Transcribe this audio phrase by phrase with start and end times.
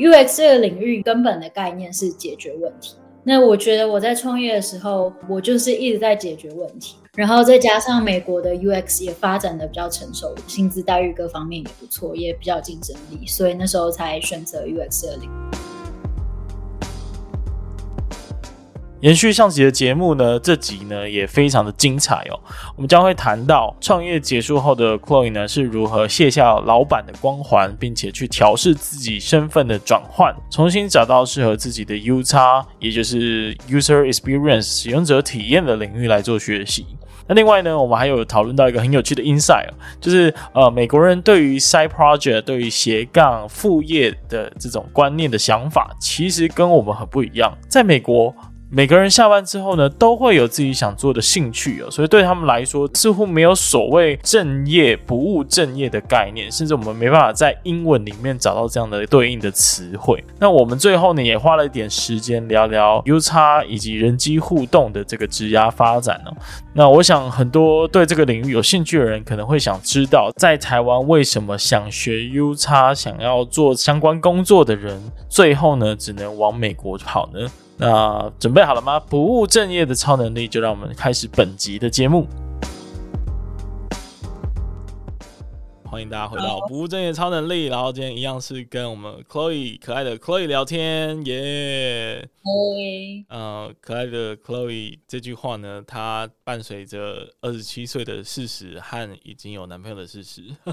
[0.00, 2.94] UX 这个领域根本的概念是解决问题。
[3.22, 15.69] 那我觉得我在创业的时候，我就是一直在解决问题，然后再加上美国的 UX 也发展的比较成熟，薪资待遇各方面也不错，也比较竞争力，所以那时候才选择 UX 这个领域。
[19.00, 22.38] 延续上集的节目呢，这集呢也非常的精彩哦。
[22.76, 36.84] 我们将会谈到创业结束后的 Chloe 呢是如何卸下老板的光环，并且去调试自己身份的转换，重新找到适合自己的 U 叉也就是 User Experience 使用者体验的领域来做学习。
[37.26, 47.56] 那另外呢，我们还有讨论到一个很有趣的 insight，就是呃美国人对于 side project 对于斜杠副业的这种观念的想法，其实跟我们很不一样。
[47.66, 48.34] 在美国。
[48.72, 60.22] 每个人下班之后呢，都会有自己想做的兴趣哦，所以对他们来说，似乎没有所谓正业不务正业的概念，甚至我们没办法在英文里面找到这样的对应的词汇。
[60.38, 66.30] 那我们最后呢，也花了一点时间聊聊 UX 以及人机互动的这个职涯发展哦。
[66.72, 77.50] 那我想很多对这个领域有兴趣的人，可能会想知道，在台湾为什么想学 UX、想要做相关工作的人，最后呢，只能往美国跑呢？
[77.80, 79.00] 那准备好了吗？
[79.00, 82.26] 不务正业的超能力，就让我们开始本集的节目。
[85.90, 92.28] 欢迎大家回到不务正业超能力，然后今天一样是跟我们 Chloe 可爱的 Chloe 聊天，耶！
[92.42, 100.44] 嘿，呃，可爱的 Chloe 这句话呢，它伴随着二十七岁的事实和已经有男朋友的事实。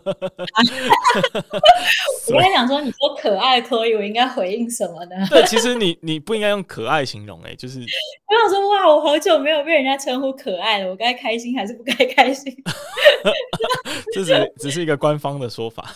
[2.27, 5.15] 我跟你讲说，你说可爱 Chloe，我应该回应什么呢？
[5.31, 7.79] 对，其实你你不应该用可爱形容，欸，哎，就是
[8.29, 12.55] 我想说，哇，我好久没有被人家称呼可爱了，我该开心还是不该开心？
[14.13, 15.06] 这只只是一个关。
[15.07, 15.89] 官方的说法，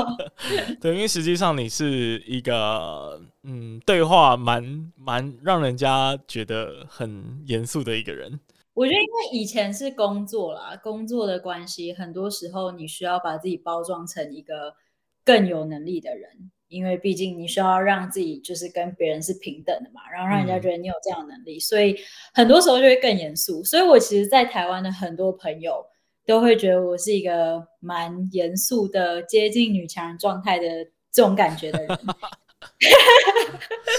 [0.80, 8.40] 对，因为实际上你是一个嗯，对话蛮蛮让人家觉得很严肃的一个人。
[8.72, 14.74] 我觉得因为以前是工作啦，工作的关系，很多时候你需要把自己包装成一个
[15.22, 21.94] 更有能力的人，因为毕竟你需要让自己就是跟别人是平等的嘛，然后让人家觉得你有这样的能力，嗯、所以
[22.32, 23.62] 很多时候就会更严肃。
[23.62, 25.84] 所以我其实，在台湾的很多朋友。
[26.26, 30.66] 都会觉得我是一个蛮严肃的、接近女强人状态的
[31.10, 31.98] 这种感觉的人。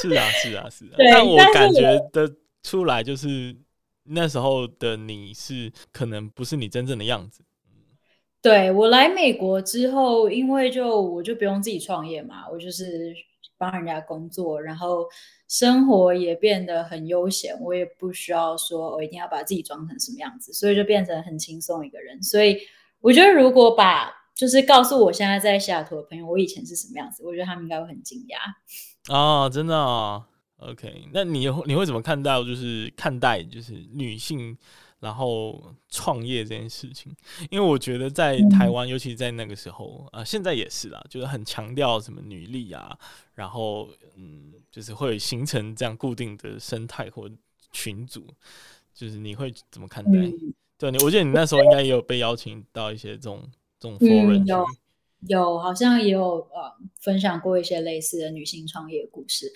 [0.02, 0.92] 是啊，是啊，是啊。
[0.98, 1.82] 但我感觉
[2.12, 2.30] 的
[2.64, 3.56] 出来，就是
[4.04, 7.44] 那时候的你是可能不是你真正的样子。
[8.42, 13.14] 对，我来美国之后，因为就我就不用自己创业嘛，我就是。
[13.64, 15.08] 帮人家工作，然后
[15.48, 17.58] 生活也变得很悠闲。
[17.62, 22.22] 我也不需要说我一定要把自己装成什么样子，所以就变成很轻松一个人。
[22.22, 22.58] 所以
[23.00, 29.14] 我觉得，如果把就是告诉我现在在西雅图的朋友，我以前是什么样子，我觉得他们应该会很惊讶。
[29.14, 30.26] 哦，真的哦
[30.58, 32.38] ？OK，那你你会怎么看待？
[32.44, 34.58] 就是看待就是女性。
[35.04, 37.14] 然后创业这件事情，
[37.52, 42.98] 因为我觉得在台湾，嗯、尤其在那个时候啊、呃，现在也是啦，就是很强调什么女力啊，
[43.36, 47.30] 然后嗯，就是会形成这样固定的生态或
[47.74, 48.26] 群组，
[48.94, 50.12] 就是你会怎么看待？
[50.12, 53.46] 嗯、对，你我记得你那时候应该也有被邀请到一些这种
[53.78, 54.66] 这种 forum、嗯、有
[55.28, 59.52] 有，好像也有呃分享过一些类似的女性创业故事。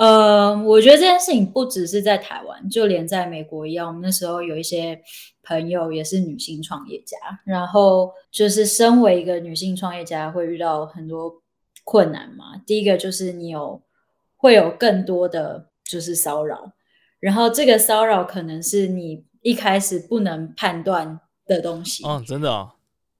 [0.00, 3.86] 呃，我觉得这件事情不只是在台湾，就连在美国一样。
[3.86, 4.98] 我们那时候有一些
[5.42, 11.42] 朋友也是女性创业家，然后就是身为一个女性创业家，会遇到很多
[11.84, 12.56] 困难嘛。
[12.66, 13.82] 第一个就是你有
[14.38, 16.72] 会有更多的就是骚扰，
[17.18, 22.02] 然后这个骚扰可能是你一开始不能判断的东西。
[22.06, 22.70] 哦，真的哦。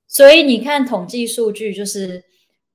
[0.08, 2.24] 所以你看统计数据，就是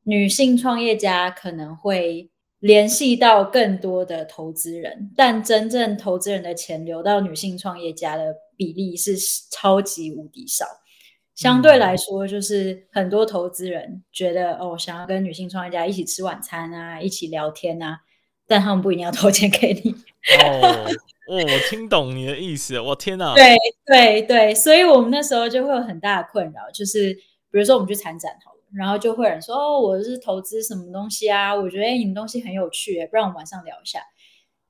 [0.03, 2.29] 女性创业家可能会。
[2.65, 9.15] 联系到更多的投资人，但真正投资人的钱流到女性创业家的比例是
[9.51, 10.65] 超级无敌少。
[11.35, 17.99] 相对来说，就是很多投资人觉得哦，想要跟女性创业家一起吃晚餐啊，一起聊天啊，
[18.47, 19.91] 但他们不一定要投钱给你。
[20.41, 20.90] 哦，
[21.28, 23.35] 哦，我听懂你的意思，我天哪！
[23.35, 23.55] 对
[23.85, 27.13] 对对，所以我们那时候就会有很大的困扰，就是
[27.51, 28.31] 比如说我们去参展。
[28.73, 31.53] 然后就会有人说哦，我是投资什么东西啊？
[31.56, 34.00] 我觉得你们东西很有趣，不然我们晚上聊一下。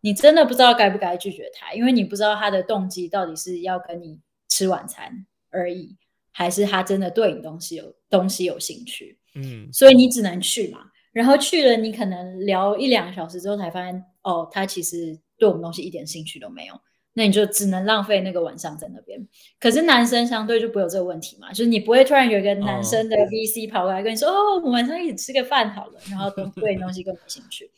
[0.02, 5.98] 你真的不知道该不该拒绝他，因为你不知道他的动机到底是要跟你吃晚餐而已，
[6.32, 9.18] 还是他真的对你东西有东西有兴趣。
[9.34, 10.80] 嗯，所以你只能去嘛。
[11.12, 16.76] 然后去了，你可能聊一两个小时之后才发现，哦，他其实对我们东西一点兴趣都没有。
[17.18, 19.20] 那你就只能浪费那个晚上在那边。
[19.60, 27.72] 可是男生相对就不会有这个问题嘛，就是你不会突然有一个男生的 VC 跑过来跟你说：“哦，哦，我们晚上一起吃个饭好了。”然后都对东西更没兴趣。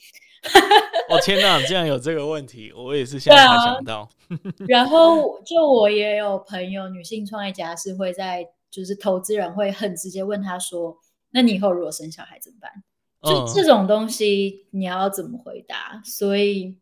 [1.09, 4.09] 哦天哪，竟然有这个问题，我也是 现在才想到。
[4.67, 10.97] 然后就我也有朋友，女性创业家是会在，就是投资人会很直接问他说
[11.31, 12.71] ：“那你以后如果生小孩怎么办？”
[13.23, 16.01] 就这种东西你要怎么回答？
[16.05, 16.77] 所以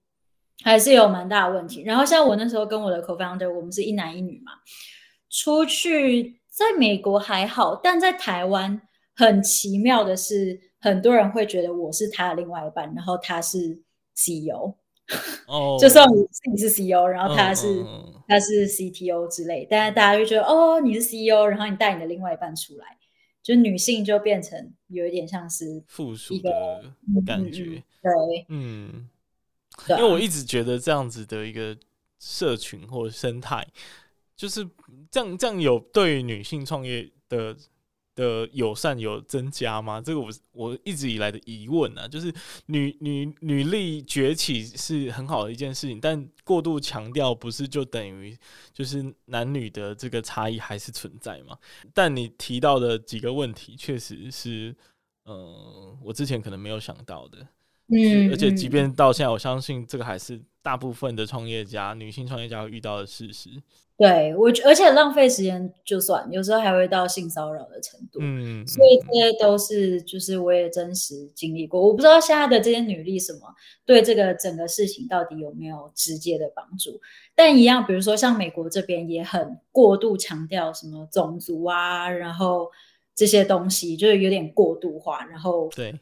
[0.64, 1.84] 还是有蛮大的问题。
[1.84, 4.54] 然后像我那时候跟我的 co-founder，我们是一男一女嘛，
[5.30, 8.82] 出去在美国还好，但在台湾
[9.16, 13.82] 很奇妙的是，很多人会觉得我是他的另外一半，然后他是
[14.16, 14.76] CEO。
[15.48, 22.98] 哦，就算我自己是 CEO，然后他是、嗯、他是 CTO 之类，但是大家就觉得哦，你是 CEO，然后你带你的另外一半出来，
[23.44, 26.82] 就女性就变成有一点像是附属的
[27.24, 29.10] 感觉，嗯、对，嗯，
[29.90, 31.78] 因为我一直觉得这样子的一个
[32.20, 33.68] 社群或生态，
[34.36, 34.68] 就是
[35.12, 37.56] 这样这样有对女性创业的。
[38.16, 40.00] 的友善有增加吗？
[40.00, 42.34] 这个我我一直以来的疑问啊，就是
[42.68, 48.34] 女女女力崛起是很好的一件事情，但过度强调不是就等于
[48.72, 51.58] 就是男女的这个差异还是存在吗？
[51.94, 54.74] 但你提到的几个问题，确实是，
[55.24, 57.46] 呃，我之前可能没有想到的。
[57.88, 63.50] 嗯，而且即便到现在，我相信这个还是大部分的创业家，女性创业家会遇到的事实。
[63.98, 68.20] 对我，而且浪费时间就算，有时候还会到性骚扰的程度。
[68.22, 71.80] 嗯，所以这些都是就是我也真实经历过。
[71.80, 73.42] 我不知道现在的这些女力什么
[73.86, 77.00] 对这个整个事情到底有没有直接的帮助。
[77.36, 82.70] 但一样，比如说像美国这边也很过度强调什么种族啊，然后
[83.14, 85.24] 这些东西就是有点过度化。
[85.28, 85.98] 然后，对，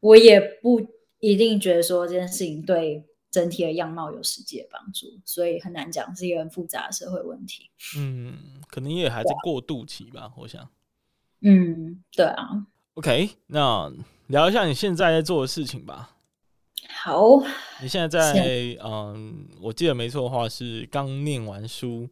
[0.00, 0.80] 我也不。
[1.20, 7.70] 一定觉得说这件事情对整体的样貌有实际的帮助，所以很难讲，是一个很复杂的社会问题。
[7.98, 10.68] 嗯，可能也还在过渡期吧，我想。
[11.40, 12.66] 嗯，对啊。
[12.94, 13.92] OK，那
[14.28, 16.16] 聊一下你现在在做的事情吧。
[16.88, 17.40] 好，
[17.82, 22.08] 你现在在嗯，我记得没错的话是刚念完书，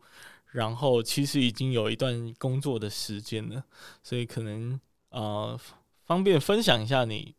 [0.50, 3.64] 然后其实已经有一段工作的时间了，
[4.02, 4.78] 所以可能
[5.08, 5.58] 呃
[6.04, 7.34] 方便分享一下你。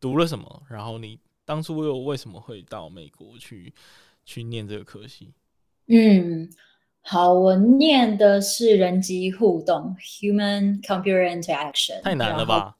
[0.00, 0.62] 读了什么？
[0.70, 3.72] 然后你当初又为什么会到美国去
[4.24, 5.32] 去念这个科系？
[5.88, 6.48] 嗯，
[7.02, 12.00] 好，我念的是人机互动 （Human Computer Interaction）。
[12.02, 12.76] 太难了吧？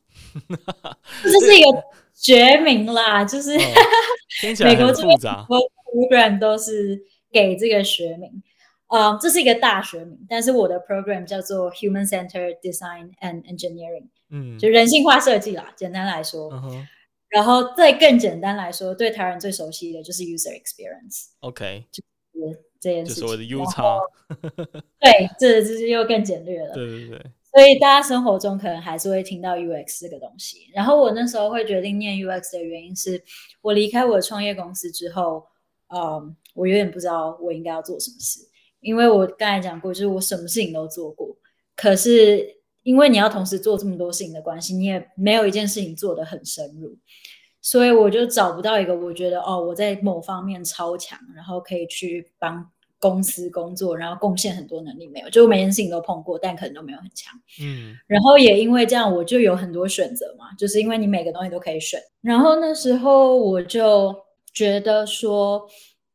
[1.23, 1.85] 这 是一个
[2.15, 3.59] 学名啦，就是、哦、
[4.65, 7.03] 美国这边 program 都是
[7.33, 8.43] 给这个学名。
[8.89, 15.73] 嗯，这是一个大学名，但是我的 program 叫做 Human Centered Design and Engineering，嗯，就人性化设计啦。
[15.77, 16.51] 简单来说。
[16.53, 16.87] 嗯
[17.31, 21.29] 然后再更简单来说，对台湾人最熟悉的就是 user experience。
[21.41, 23.23] OK，就是这件事情。
[23.23, 23.99] 就是我的 U 叉。
[24.99, 26.75] 对，这这是又更简略了。
[26.75, 27.25] 对对对。
[27.53, 30.69] 所以大家生活中可能还是会听到 UX 这个东西。
[30.75, 33.23] 然后我那时候会决定念 UX 的原因是，
[33.61, 35.47] 我离开我的创业公司之后，
[35.95, 38.41] 嗯，我有点不知道我应该要做什么事，
[38.81, 41.37] 因为我刚才讲过，就是我什么事情都做过，
[41.77, 42.60] 可是。
[42.91, 46.99] 因为你要同时做这么多事情的关系，你也没有一件事情做得很深入，
[47.63, 57.33] 所以我就找不到一个我觉得哦，我在某方面超强，然后可以去帮公司工作，然后贡献很多能力没有，就每件事情都碰过，但可能都没有很强。
[57.63, 62.01] 嗯，然后也因为这样，我就有很多选择嘛，就是因为你每个东西都可以选。
[62.21, 64.13] 然后那时候我就
[64.53, 65.65] 觉得说，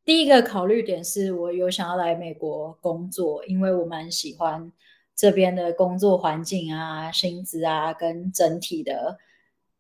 [0.04, 4.70] 第一个考虑点是我有想要来美国工作，因为我蛮喜欢。
[5.16, 9.18] 这边的工作环境啊、薪资啊，跟整体的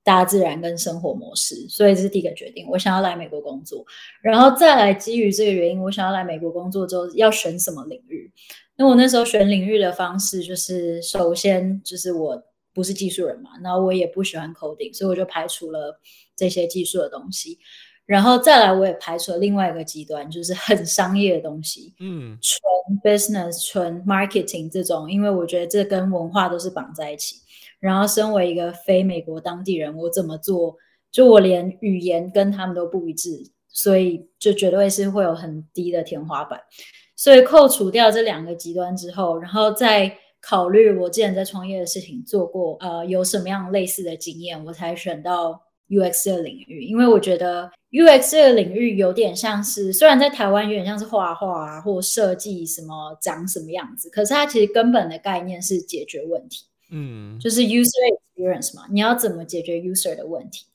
[0.04, 2.68] 大自然跟生活模式，所以这是第一个决定。
[2.70, 3.86] 我想要来美国工作，
[4.22, 8.32] 然后再来基于这个原因，我想要来美国工作之后要选什么领域？
[8.78, 16.00] 那我那时候选领域的方式就是，首先就是我不是技术人嘛，然后我也不喜欢 coding，所以我就排除了
[16.36, 17.58] 这些技术的东西。
[18.06, 27.38] 然后再来，我也排除了另外一个极端，就是很商业的东西，嗯，纯 business、纯 marketing 这种，因为我觉得这跟文化都是绑在一起。
[27.80, 30.76] 然后，身为一个非美国当地人，我怎么做，
[31.12, 36.60] 就我连语言跟他们都不一致，所以就绝对是会有很低的天花板。
[37.16, 45.65] 所以，扣除掉这两个极端之后，然后再考虑我之前在创业的事情做过，呃，有什么样类似的经验，我才选到。
[45.90, 57.86] UX 的领域，因为我觉得 UX 的领域有点像是，虽然在台湾有点像是画画啊，或设计什么长什么样子，可是它其实根本的概念是解决问题，嗯，就是 user
[58.36, 60.66] experience 嘛，你要怎么解决 user 的问题？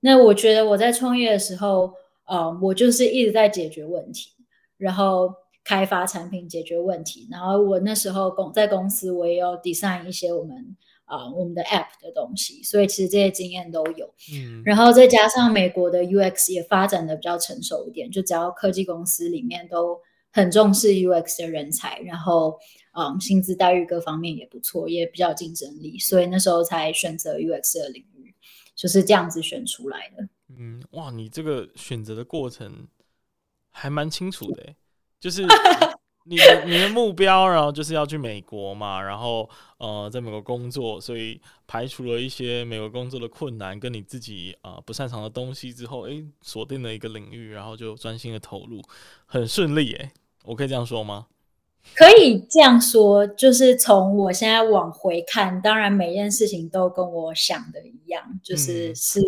[0.00, 1.92] 那我觉得我在创业的时候，
[2.26, 4.30] 呃，我就是一直在解决问题，
[4.78, 5.30] 然后
[5.62, 7.28] 开发产品解决问题。
[7.30, 10.74] 然后我那时候公在公司，我也有 design 一些我们
[11.10, 14.06] 啊、呃、我们的 app 的东西，所以其实这些经验都有。
[14.32, 20.00] 嗯，然后再加上美国的 UX 也发展的比较成熟一点，就只要科技公司里面都
[20.32, 22.56] 很重视 UX 的人才，然后
[22.92, 28.32] 嗯薪资待遇各方面也不错，也比较竞争力，所以那时候才选择 UX 的领域，
[28.76, 30.28] 就是这样子选出来的。
[30.56, 32.86] 嗯，哇，你这个选择的过程
[33.70, 34.74] 还蛮清楚的，
[35.18, 35.44] 就是
[36.30, 48.80] 你的你的目标，然后就是要去美国嘛，然后呃，在美国工作，所以排除了一些美国工作的困难，跟你自己啊、呃、不擅长的东西之后，诶，锁定了一个领域，然后就专心的投入，
[49.26, 50.12] 很顺利，诶，
[50.44, 51.26] 我可以这样说吗？
[51.96, 59.20] 可以这样说，就是从我现在往回看，当然每件事情都跟我想的一样，就是是。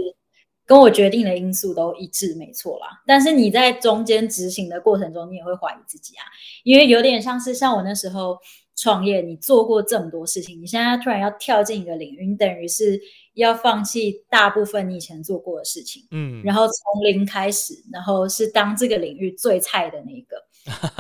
[0.72, 2.86] 嗯跟我决定的因素都一致，没错啦。
[3.06, 6.24] 但是你在中间执行的过程中，你也会怀疑自己啊，
[6.64, 8.38] 因为有点像是像我那时候
[8.74, 12.98] 创业，你做过这么多事情，你现在突然要跳进一个领域，你等于是
[13.34, 20.42] 要放弃大部分你以前做过的事情，嗯，然后从零开始，然后是当这个领域最菜的那个。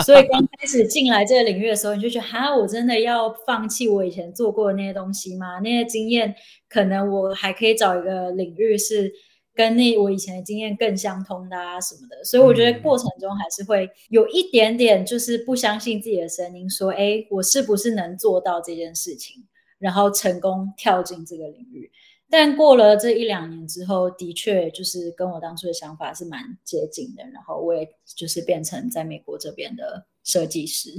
[0.04, 5.60] 所以刚开始进来这个领域的时候，你就觉得哈，我真的要放弃我以前做过的那些东西吗？
[5.60, 6.34] 那些经验，
[6.68, 9.10] 可能我还可以找一个领域是。
[9.54, 19.44] 跟那我以前的经验更相通的啊什么的，所以我觉得过程中还是会有一点点就是不相信自己的声音，说，哎，我是不是能做到这件事情，
[19.78, 21.90] 然后成功跳进这个领域。
[22.30, 30.92] 但过了这一两年之后，的确就是跟我当初的想法是蛮接近的，然后我也就是变成在美国这边的设计师，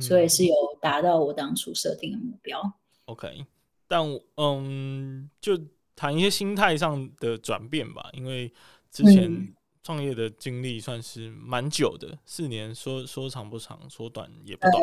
[0.00, 2.58] 所以是有达到我当初设定的目标。
[3.04, 3.44] OK，
[3.86, 4.00] 但
[4.36, 5.58] 嗯，就。
[5.98, 8.48] 谈一些心态上的转变吧，因为
[8.88, 9.52] 之前
[9.82, 14.80] 创业的经历算是蛮久的，四年说说长不长，说短也不短，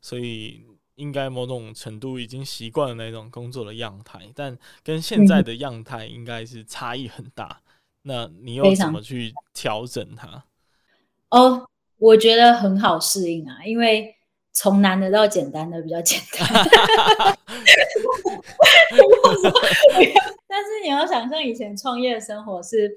[0.00, 7.60] 所以应该某种程度已经习惯了那种工作的样态，但跟现在的样态应该是差异很大。
[8.00, 10.42] 那你又怎么去调整它？
[11.28, 14.15] 哦，我觉得很好适应啊，因为
[14.56, 16.48] 从难的到简单的比较简单。
[20.48, 22.90] 但是你要想象以前创业的生活是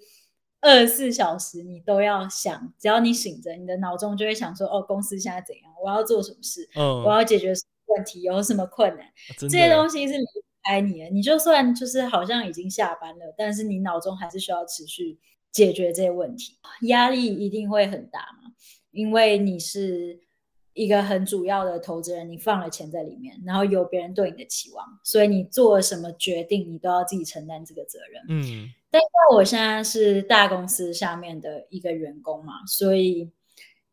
[0.61, 5.65] 二十四小时，你都要想，只要你醒着，你的脑中就会想说：“哦，公司现在怎样？
[5.83, 6.65] 我要做什么事？
[6.75, 8.21] 嗯、我要解决什么问题？
[8.21, 9.05] 有什么困难？”
[9.37, 11.09] 这些东西是离不开你的。
[11.09, 15.19] 你就算就是好像已经下班了，但是你脑中还是需要持续
[15.51, 18.51] 解决这些问题，压力一定会很大嘛，
[18.91, 20.21] 因为你是。
[20.73, 28.23] 一个很主要的投资人，你放了钱在里面，然后有别人对你的期望，所以你做什么决定，你都要自己承担这个责任。
[28.29, 33.31] 嗯，但因为我现在是大公司下面的一个员工嘛，所以。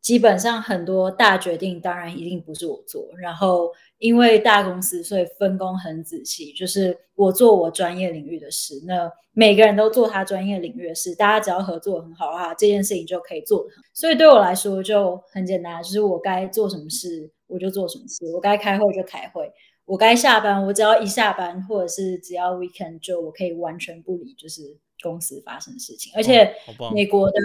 [0.07, 13.67] 基本上很多大决定当然一定不是我做，然后因为大公司，所以分工很仔细，就是我做我专业领域的事，那每个人都做他专业领域的事，大家只要合作很好的话，这件事情就可以做。
[13.93, 19.53] 所以对我来说就很简单，就是我该做什么事我就做什么事，我该开会就开会，
[19.87, 26.55] 我该下班我只要一下班或者是只要 weekend 就我可以完全不理，就是公司发生的事情，而且
[26.95, 27.37] 美国的。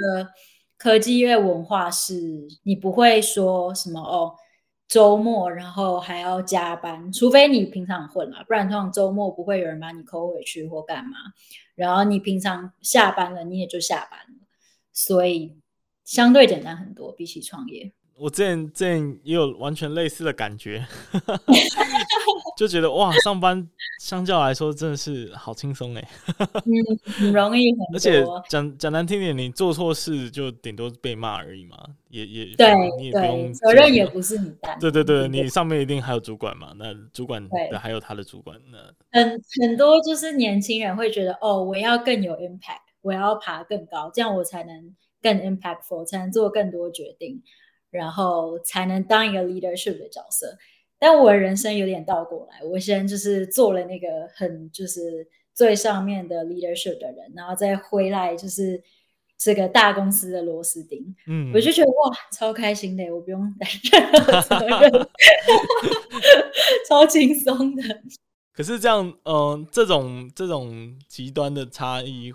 [0.81, 4.33] 科技业文化是你不会说什么哦，
[4.87, 11.11] 周末然后还要加班，除非你平常混了，不然通常周末不会有人把你扣回去或干嘛。
[11.75, 14.47] 然后你平常下班了，你也就下班了，
[14.91, 15.55] 所以
[16.03, 17.93] 相对简单很多，比起创业。
[18.21, 20.85] 我之前之前也有完全类似的感觉，
[22.55, 23.67] 就觉得哇，上班
[23.99, 26.71] 相较来说真的是好轻松哎，嗯，
[27.03, 31.75] 很容易很多，而且讲讲难听点，你做错事就顶多被骂而已嘛，
[32.09, 32.67] 也也对，
[32.99, 47.41] 你也不用责任也不是你担，对对对，你上面一定还有主管嘛，那主管的还有他的主管，那很很多就是年轻人会觉得哦，我要更有 impact，我要爬更高，这样我才能更 impactful，才能做更多决定。
[47.91, 50.57] 然后才能当一个 leadership 的角色，
[50.97, 58.81] 但我人生有点倒过来，我先就是做了那个很就是最上面的 leadership 的人，然后再回来就是
[59.37, 61.15] 这个大公司的螺丝钉。
[61.27, 65.07] 嗯，我就觉得哇，超开心的，我不用担任责任，
[66.87, 67.83] 超轻松的。
[68.53, 72.31] 可是这样，嗯、呃，这种这种极端的差异，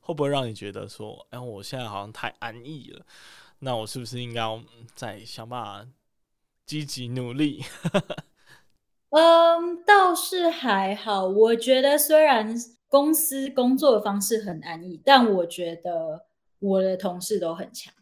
[0.00, 3.04] 会不会让你觉得说，哎，我现在好像太安逸了？
[3.64, 4.62] 那我是不是应该要
[4.94, 5.88] 再想办法
[6.66, 7.64] 积极努力？
[9.08, 11.26] 嗯，倒是还好。
[11.26, 12.54] 我觉得虽然
[12.88, 16.26] 公司工作的方式很安逸，但我觉得
[16.58, 17.92] 我的同事都很强。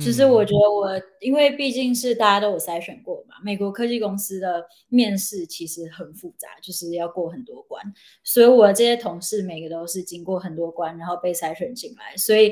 [0.00, 0.88] 其实我觉得我，
[1.20, 7.84] 因为毕竟是大家都有筛选过嘛，美国科技公司的面试其实很复杂，就是要过很多关，
[8.24, 12.50] 所以我这些同事每个都是经过很多关，然后被筛选进来，所以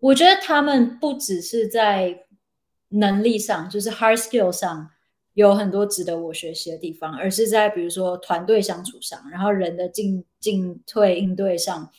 [0.00, 2.26] 我觉得他们不只是在
[2.88, 4.90] 能力上，就是 hard skill 上
[5.34, 11.90] 有很多值得我学习的地方，而是在比如说团队相处上，然后人的进进退应对上。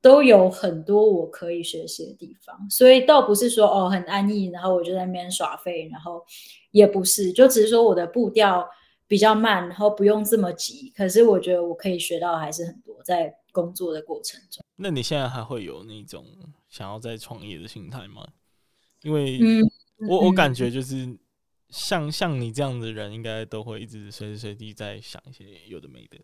[0.00, 6.24] 都有很多我可以学习的地方，所以倒不是说哦很安逸，然后我就在那边耍废，然后
[6.70, 8.64] 也不是，就只是说我的步调
[9.08, 10.92] 比较慢，然后不用这么急。
[10.96, 14.64] 可是我觉得我可以学到还是很多，在工作的过程中。
[14.76, 16.24] 那你现在还会有那种
[16.68, 18.26] 想要再创业的心态吗？
[19.02, 19.38] 因为
[20.08, 21.18] 我、嗯、我感觉就是
[21.68, 26.18] 像像你这样的人，应该都会一直随时随地在想一些有的没的。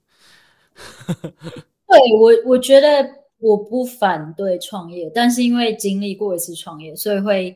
[1.87, 3.25] 对我，我觉得。
[3.41, 7.55] 我不反对创业，但是因为经历过一次创业，所以会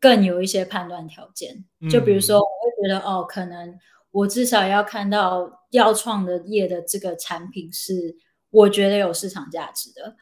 [0.00, 1.62] 更有一些判断条件。
[1.90, 3.78] 就比如说，我会觉得、嗯、哦，可能
[4.10, 8.16] 我至少要看到要创的业的这个产品是
[8.48, 10.16] 我觉得有市场价值的，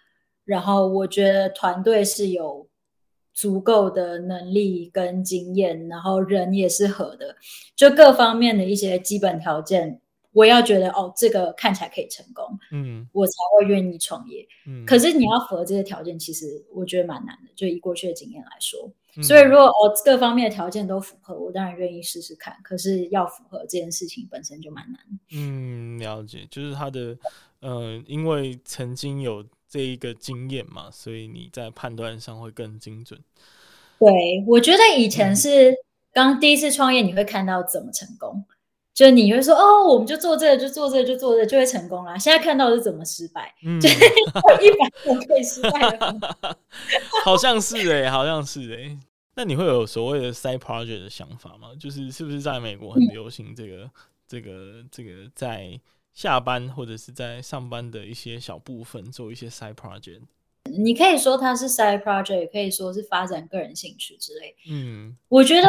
[0.51, 2.67] 然后我觉得团队是有
[3.33, 7.37] 足够的能力跟经验，然后人也是合的，
[7.77, 10.01] 就各方面的一些基本条件。
[10.33, 14.47] 我要觉得哦，这个看起来可以成功，嗯，我才会愿意创业。
[14.65, 17.51] 嗯，可是你要符合这些条件，其实我觉得蛮难的。
[17.57, 22.55] 就以过去的经验来说，嗯、所以如果哦各方面的条件都符合，我当然愿意试试看。
[22.63, 25.01] 可是要符合这件事情本身就蛮难。
[25.35, 27.19] 嗯，了解，就是他的，
[27.59, 33.19] 呃，因为曾经有这一个经验嘛，所以你在判断上会更精准。
[34.01, 35.73] 对，我觉得以前是
[36.13, 38.45] 刚第一次创业，你会看到怎么成功。
[38.93, 42.19] 就你会说哦，我们就做这个，就做这个，就做这个，就会成功啦。
[42.19, 46.37] 现在看到的是怎么失败，嗯，就一百种可以失败的。
[47.25, 48.99] 好像是哎、欸，好像是哎、欸。
[49.37, 51.69] 那你会有所谓的 side project 的想法吗？
[51.79, 53.91] 就是是不是在美国很流行这个、嗯、
[54.27, 55.81] 这个、这个在
[56.13, 60.23] 下班或者是在上班的一些小部分做一些 side project？
[60.65, 64.55] 你可以说它是 side project，也可以说是发展个人兴趣之类。
[64.71, 65.69] 嗯，我觉得。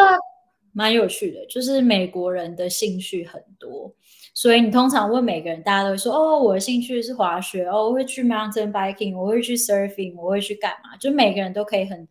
[0.73, 3.93] 蛮有趣的，就是美国人的兴趣很多，
[4.33, 12.07] 所以你通常问每个人，大家都会说：“哦，我的兴趣是滑雪，哦，我会去 mountain biking，我会去 surfing，我会去干嘛？”就每个人都可以很，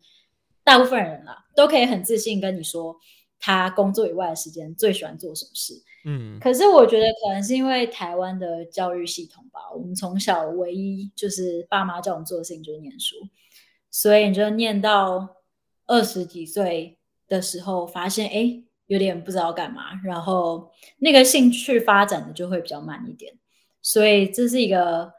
[0.63, 2.95] 大部分人啦，都可以很自信跟你说，
[3.41, 5.73] 他工作以外的时间最喜欢做什么事。
[6.05, 13.15] 嗯，可是我觉得可能是因为台湾的教育系统吧，我们从小唯一就是爸妈叫我们做的事情就是念书，
[13.89, 15.27] 所以你就念到
[15.87, 16.97] 二十几岁。
[17.31, 23.33] 的时候发现哎，有点不知道干嘛，然后那个兴趣发展的就会比较慢一点，
[23.81, 25.09] 所以这是一个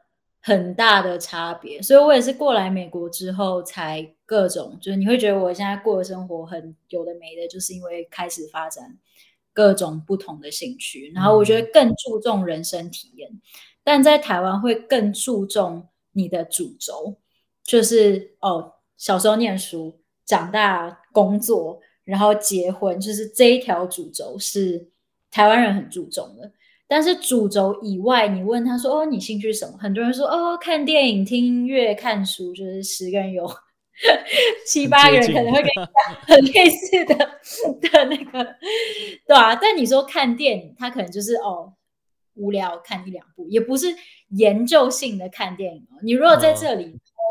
[0.42, 1.81] 很大的差别。
[1.81, 8.98] 所以我也是过来美国之后才各种，就是你会觉得我现在过的生活很有的没的，就是因为开始发展
[9.55, 13.40] 各种不同的兴趣，然后我觉得更注重人生体验，嗯、
[13.83, 17.16] 但在台湾会更注重你的主轴，
[17.64, 21.81] 就是哦，小时候念书，长大工作。
[22.05, 24.88] 然后结婚，就是这一条主轴是
[25.31, 26.50] 台湾人很注重的。
[26.92, 33.50] 但是主轴以外，你问他说：“哦，你兴趣是什么？”很多人说：“哦，看电影、听音乐、看书。”就是十个人有
[34.68, 38.44] 七八个人可能会跟你讲很类似的的那个，
[39.26, 39.57] 对啊。
[39.57, 41.72] 但你说看电影，他可能就是哦
[42.35, 43.87] 无聊看一两部，也不是
[44.28, 45.96] 研究性的看电影哦。
[46.02, 46.85] 你如果在这里。
[46.85, 47.24] 哦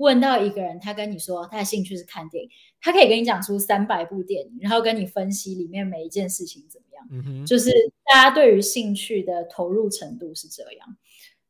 [0.00, 2.48] 问到一个人，他跟你说他的兴趣是看电影，
[2.80, 7.08] 他可以跟你讲出三百部电影，然后跟你分析里面每一件事情怎么样。
[7.10, 7.70] 嗯哼，就是
[8.04, 10.96] 大家对于兴趣的投入程度是这样，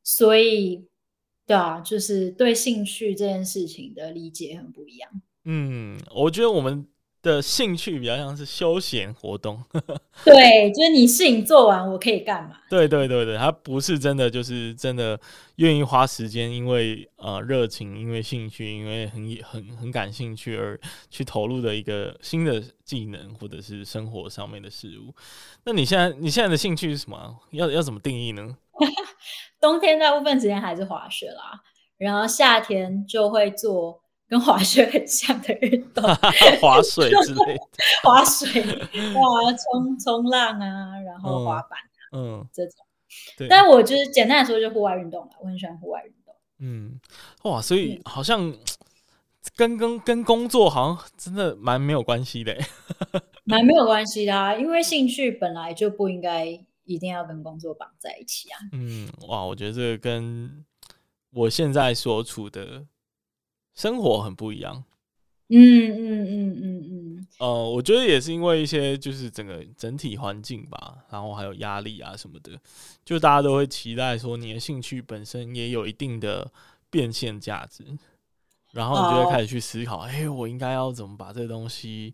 [0.02, 0.86] 所以
[1.46, 5.10] 对啊，就是对兴趣这件事情的理解很不一样。
[5.44, 6.86] 嗯，我觉得我们。
[7.22, 9.62] 的兴趣比较像是休闲活动，
[10.24, 12.56] 对，就是你事情做完，我可以干嘛？
[12.70, 15.20] 对对对对，他不是真的，就是真的
[15.56, 20.80] 愿意花时间，因为呃热情，因为兴趣，因为很很很感兴趣而
[21.10, 25.14] 去投入的一个新的技能或者是生活上面的事物。
[25.64, 27.36] 那你现在你现在的兴趣是什么？
[27.50, 28.56] 要要怎么定义呢？
[29.60, 31.60] 冬天大部分时间还是滑雪啦，
[31.98, 34.00] 然后夏天就会做。
[34.30, 36.04] 跟滑雪很像的运动，
[36.62, 37.60] 滑水之类的，
[38.04, 42.74] 滑水，哇，冲冲浪啊，然后滑板啊，嗯，嗯这种。
[43.36, 45.32] 对，但我就是简单来说，就户外运动了。
[45.40, 46.32] 我很喜欢户外运动。
[46.60, 47.00] 嗯，
[47.42, 48.54] 哇，所以好像
[49.56, 52.56] 跟跟跟工作好像真的蛮没有关系的，
[53.42, 56.46] 蛮没有关系的啊，因为兴趣本来就不应该
[56.84, 58.58] 一定要跟工作绑在一起啊。
[58.70, 60.64] 嗯，哇，我觉得这个跟
[61.32, 62.86] 我现在所处的。
[63.80, 64.84] 生活很不一样，
[65.48, 67.26] 嗯嗯嗯嗯嗯。
[67.38, 72.60] 呃，我觉得也是因为一些就是整个整体环境吧，然后还有压力啊什么的，
[73.06, 76.52] 就大家都会期待说你的兴趣本身也有一定的
[76.90, 77.82] 变现价值，
[78.72, 80.20] 然后你就会开始去思考，哎、oh.
[80.20, 82.12] 欸，我应该要怎么把这东西，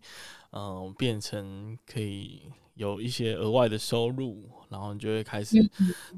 [0.51, 2.43] 嗯、呃，变成可以
[2.77, 5.57] 有一些额外的收入，然后你就会开始，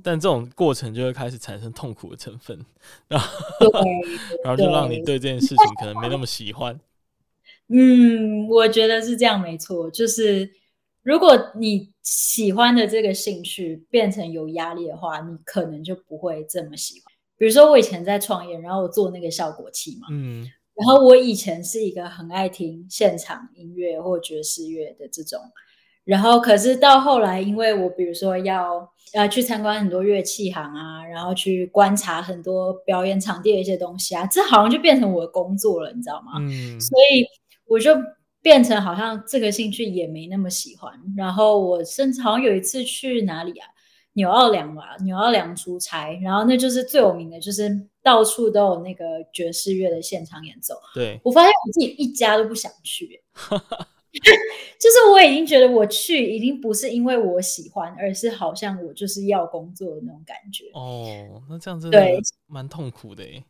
[0.04, 2.64] 但这种过程就会开始产生痛苦的成分，
[3.08, 3.28] 然后，
[4.44, 6.80] 然后就让你对这件事情可能没那么喜欢。
[7.70, 9.90] 嗯，我觉得是这样，没错。
[9.92, 10.50] 就是
[11.04, 17.14] 如果你喜欢的这个兴趣变成有压力的话，你可能就不会这么喜欢。
[17.38, 20.42] 比如说，我以前在创业，然后我做那个效果器嘛，嗯，
[20.74, 25.40] 然后我以前是一个很爱听现场音乐或爵士乐的这种，
[26.06, 36.34] 然后可是到后来，因为我比如说要要去参观很多乐器行啊，然后去观察很多表演场地的一些东西啊，这好像就变成我的工作了，你知道吗？
[36.40, 37.26] 嗯，所以。
[37.72, 37.92] 我就
[38.42, 43.68] 变成好像这个兴趣也没那么喜欢，然后我甚至好像有一次去哪里啊，
[44.14, 47.70] 纽奥良吧，纽奥良出差，然后那就是最有名的，就是
[48.02, 50.74] 到处都有那个爵士乐的现场演奏。
[50.96, 53.22] 对，我发现我自己一家都不想去，
[54.80, 60.66] 就是我已经觉得我去已经不是因为我喜欢，而是好像我就是要工作的那种感觉。
[60.74, 62.00] 哦，那这样真的
[62.48, 63.44] 蛮痛苦的耶。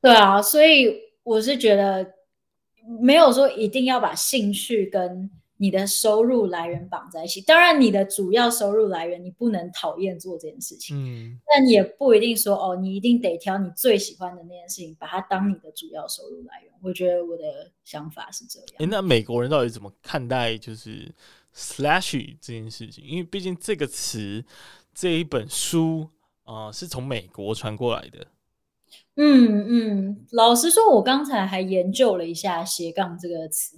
[0.00, 2.14] 对啊，所以我是觉得。
[2.98, 7.38] 没有说一定要把兴趣跟你的收入来源绑在一起。
[7.42, 16.72] 当然，你的主要收入来源你不能讨厌做这件事情，嗯，但你也不一定说哦，你一定得挑你最喜欢的那件事情，把它当你的主要收入来源。
[16.82, 18.68] 我觉得我的想法是这样。
[18.78, 21.14] 诶，那美国人到底怎么看待就是
[21.54, 23.04] slashy 这件事情？
[23.04, 24.42] 因为毕竟这个词
[24.94, 26.08] 这一本书
[26.44, 28.26] 啊，呃，是从美国传过来的。
[29.16, 33.76] 嗯嗯，老实说，我刚才还研究了一下斜杠这个词，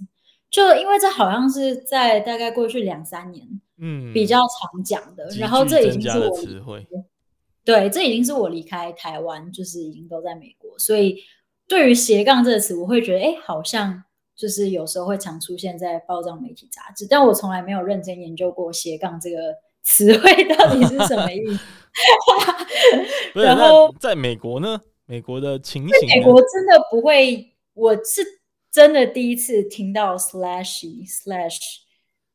[0.53, 3.43] 就因为这好像是在大概过去两三年，
[3.79, 5.27] 嗯，比较常讲的。
[5.39, 6.87] 然后这已经是我词汇，
[7.65, 11.17] 对，这已经是我离开台湾，就是已经都在美国，所以
[11.67, 14.03] 对于斜杠这个词，我会觉得，哎，好像
[14.35, 21.59] 就是有时候会常出现在报章、媒体、杂志，但我从来没有认真研究过斜杠这个词汇 到底是什么意思。
[23.41, 24.79] 然后在美国呢？
[25.07, 28.21] 美国的情形，美国真的不会，我是
[28.73, 31.59] 真的第一次听到 slashy slash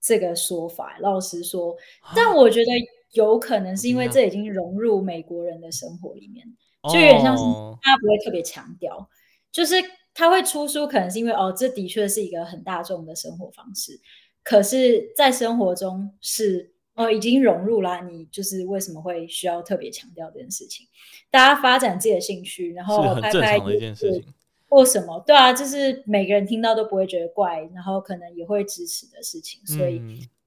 [0.01, 0.97] 这个说法。
[1.01, 1.77] 老实说，
[2.15, 2.71] 但我觉得
[3.11, 6.47] 有可能是因为这已经融入美国人的生活里面，
[6.85, 7.43] 就有点像是
[7.83, 9.11] 他不会特别强调，
[9.51, 9.75] 就是
[10.15, 14.01] 他会出书，可能是因为哦，这的确是一个很大众的生活方式，
[14.43, 16.73] 可是，在生活中是。
[16.95, 18.03] 哦，已经融入了。
[18.03, 20.85] 你就是为什么会需要特别强调这件事情？
[21.31, 24.25] 大家发展自己的兴趣，然后拍拍一件事情，
[24.69, 25.23] 或什么？
[25.27, 30.01] 对啊，就是每个人听到都不会觉得怪，然后可能也会支持的事情，所以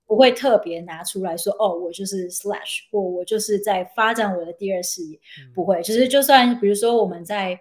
[0.06, 5.82] 不会特别拿出来说、嗯、哦，我就是 slash 或我就是在发展我的第二事业，嗯、不会。
[5.84, 7.60] 其实就算比如说我们在。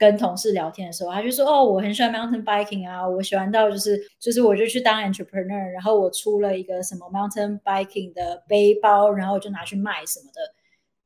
[0.00, 10.54] 跟同事聊天的时候，他就说：“哦，我很喜欢 mountain biking 啊，我喜欢到就是就是我就去当 entrepreneur，然后我出了一个什么 mountain biking 的背包，然后我就拿去卖什么的。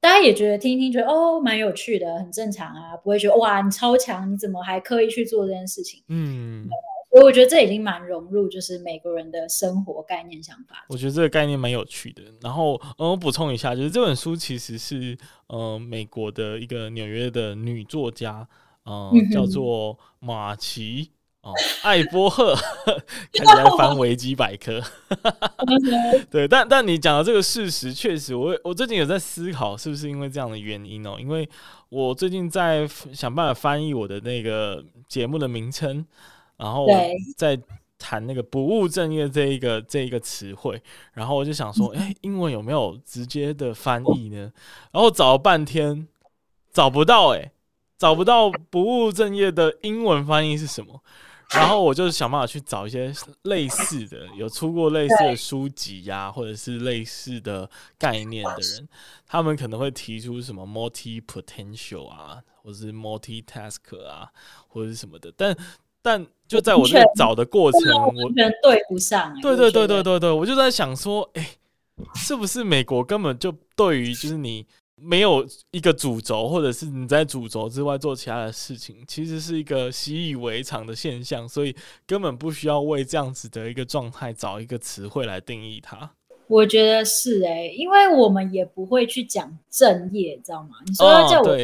[0.02, 6.02] 大家也觉得听一听，觉得哦，蛮有趣的，很正常啊，不会觉得哇，你超强，你怎么还刻意去做这件事情？
[6.08, 6.66] 嗯，
[7.12, 10.84] 所以我觉得这已经蛮融入就是美国人的生活概念想法。
[10.88, 12.22] 我觉得这个概念蛮有趣的。
[12.40, 18.46] 然后，嗯，我补充一下，就是这本书其实是呃美国的一个纽约的女作家。”
[18.84, 21.08] 嗯，叫做玛琪
[21.42, 21.52] 哦，
[21.82, 24.80] 艾波赫看起来翻维基百科。
[26.30, 31.16] 对，但但你讲的这个事实，确实我，我我最近有在思考，是不是因为这样的原因哦？
[31.18, 31.48] 因为
[31.88, 36.06] 我最近在想办法翻译我的那个节目的名称，
[36.56, 36.86] 然后
[37.36, 37.58] 在
[37.98, 40.80] 谈那个不务正业这一个这一个词汇，
[41.12, 44.52] 然后我就想说，哎、欸，英文有没有直接的翻译呢？
[44.92, 46.06] 然后找了半天
[46.72, 47.52] 找不到、欸，哎。
[47.98, 51.00] 找不到不务正业的英文翻译是什么，
[51.54, 53.12] 然后我就想办法去找一些
[53.42, 58.88] 类似的，有出过类似的书籍呀、啊，或者是类似的概念的人，
[59.26, 64.28] 他们可能会提出什么 multi potential 啊，或者是 multitasker 啊，
[64.68, 65.32] 或者是什么的。
[65.36, 65.56] 但
[66.00, 69.34] 但就在我这个找的过程，我完全对不上。
[69.40, 71.56] 对对对对对对，我就在想说，哎，
[72.14, 74.66] 是不是美国根本就对于就是你。
[75.04, 81.74] 没有一个主轴，或者是你在主轴之外做其他的事情，其实是一个习以为常的现象，所以
[82.06, 86.10] 根本不需要为这样子的一个状态找一个词汇来定义它。
[86.48, 90.76] 我觉得是诶、欸，因为我们也不会去讲正业，知道吗？
[90.86, 91.56] 你说要叫我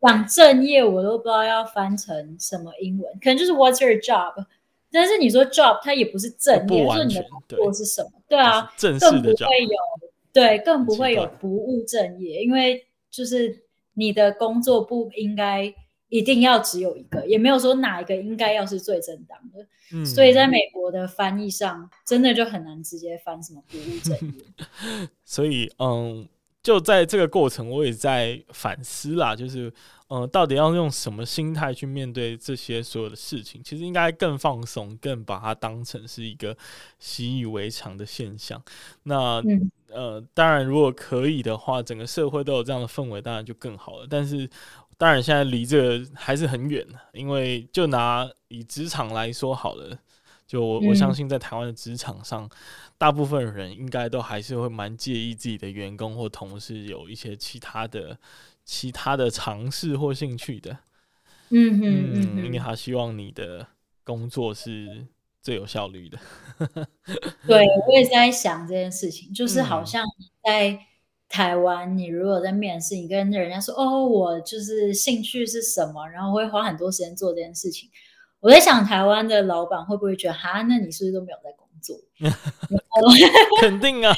[0.00, 4.44] 讲正业，我都不知道要翻成什么英文，可能就是 What's your job？
[4.90, 8.10] 但是你说 job，它也不是正业，不完全说你的工作是什么？
[8.28, 9.76] 对，啊，正式的 job 不会有，
[10.34, 15.72] 对，更不会有不务正业，因为就是你的工作不应该
[16.08, 19.66] 一定要只有一个，也没有说哪一个应该要是最正当的。
[19.92, 24.44] 嗯，所以在美国的翻译上，真的就很难直接翻什么不务正业。
[25.24, 26.28] 所以，嗯。
[26.64, 29.70] 就在这个过程，我也在反思啦，就是，
[30.08, 33.62] 呃，到底要用什么心态去面对这些所有的事情？
[33.62, 36.56] 其实应该更放松，更把它当成是一个
[36.98, 38.60] 习以为常的现象。
[39.02, 44.06] 那，嗯、呃，当然，如果可以的话，整个社会都有这样的氛围，当然就更好了。
[44.08, 44.48] 但是，
[44.96, 49.98] 当然现在离这个还是很远，因为就拿以职场来说好了，
[50.54, 52.44] 就我，我相信在台湾的职场上。
[52.44, 52.50] 嗯
[52.96, 58.16] 大部分人应该都还是会蛮介意自己的员工或同事有一些其他的、
[58.64, 60.78] 其他的尝试或兴趣的。
[61.50, 63.66] 嗯哼嗯哼，因为他希望你的
[64.04, 65.04] 工作是
[65.42, 66.18] 最有效率的。
[67.46, 70.02] 对， 我也在想这件事情，就是好像
[70.42, 70.78] 在
[71.28, 77.90] 台湾，你如果在面试，你跟人家说：“哦，我就是兴趣是什么？”然后会花很多时间做这件事情。
[78.44, 81.96] 我在想，台湾的老板会不会觉得：“哈，那你是不是都没有在工作？”
[83.62, 84.14] 肯定啊，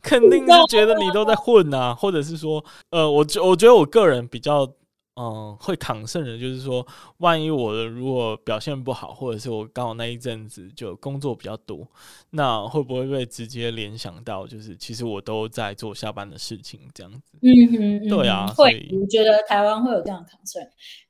[0.00, 4.70] 肯定是觉得你都在混啊，或者是说，呃，我觉我觉得我个人比较。
[5.16, 6.84] 嗯，会扛胜的，就是说，
[7.18, 11.86] 万一我的如果表现不好，或者是我刚好那一阵子就工作比较多，
[12.30, 17.38] 那会不会被直接联想到，就是其实我都在做下班的事情这样子？
[17.42, 18.88] 嗯哼，对啊，会。
[18.90, 20.60] 我觉得台湾会有这样的抗胜，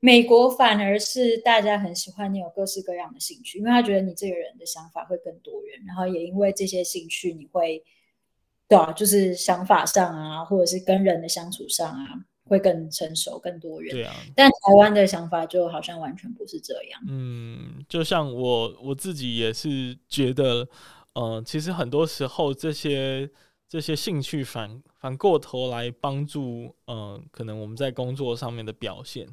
[0.00, 7.82] 美国反而是大家很喜欢你有各式各样的兴趣，因为他觉得你这个人的想法会更多元，然后也因为这些兴趣，你会
[8.68, 12.06] 对啊，就是想法上啊，或者是跟人的相处上啊。
[12.46, 13.94] 会更成熟、更多元。
[13.94, 17.00] 对啊，但台湾的想法就好像完全不是这样。
[17.08, 20.68] 嗯，就像我我自己也是觉得，
[21.14, 23.30] 呃，其实很多时候这些
[23.66, 29.26] 这些兴趣反反过头来帮助，呃，可能我们在工作上面的表现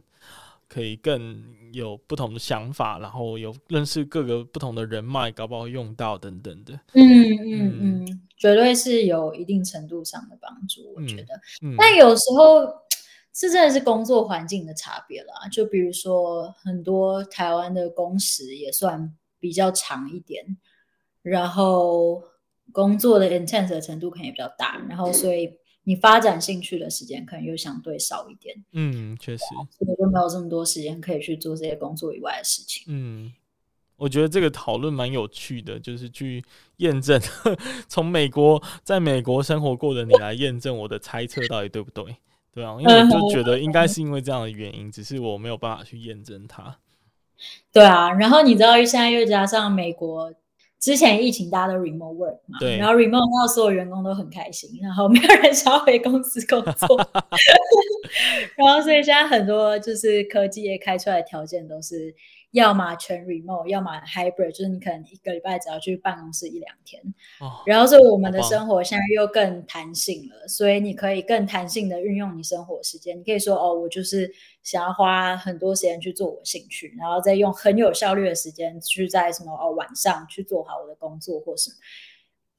[0.70, 1.44] 可以更
[1.74, 6.74] 有不同的想法，然后有认识各个不同的人脉，搞不好用到等等的。
[6.94, 11.36] 嗯嗯嗯，嗯，绝对是有一定程度上的帮助，我觉得。
[11.62, 12.80] 嗯嗯、但有时候。
[13.34, 20.58] 这真的是工作环境的差别啦，就比如说很多台湾的工时也算比较长一点，
[21.22, 22.22] 然后
[22.72, 28.56] 工作的 intense 的程度可能也比较大，然后所以你发展兴趣的时间可能又相对少一点。
[28.74, 32.84] 嗯，确实，所以就没有这么多时间可以去做这些工作以外的事情。
[32.88, 33.32] 嗯，
[33.96, 36.44] 我觉得这个讨论蛮有趣的，就是去
[36.78, 37.20] 验证
[37.88, 42.18] 从美国在美国生活过的你来验证我的猜测到底对不对。
[42.54, 46.78] 对啊，因为我就觉得应该是因为这样的原因，只是我没有办法去验证它。
[47.72, 50.34] 对啊，然后你知道，现在又加上美国
[50.80, 56.98] 之前疫情大家都 remote work 嘛，对，然后 remote 到所有员工都很开心，然后没有人 想要回公司工作，
[58.58, 62.14] 然后所以现在很多就是科技业开出来的条件都是。
[62.52, 67.02] 要么全 remote，要么 hybrid，就是你可能一个礼拜只要去办公室一两天。
[67.40, 73.18] 哦，然后所以我们的生活现在又更弹性了，所以你可以更弹性的运用你生活时间。
[73.18, 74.30] 你可以说哦，我就是
[74.64, 81.76] 想要花很多时间去做我兴趣，然后再用很有效率的时间去在什么哦晚上去做好我的工作或什么，